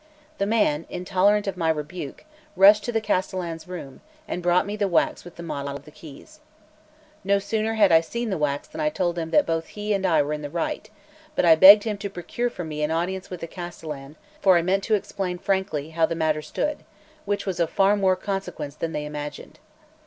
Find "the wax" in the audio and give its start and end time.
4.75-5.23, 8.31-8.67